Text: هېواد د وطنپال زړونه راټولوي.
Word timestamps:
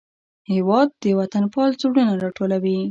هېواد 0.53 0.89
د 1.03 1.05
وطنپال 1.19 1.71
زړونه 1.81 2.13
راټولوي. 2.23 2.77